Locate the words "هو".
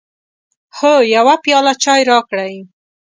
0.77-0.93